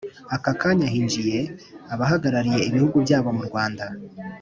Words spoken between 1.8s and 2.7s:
abahagarariye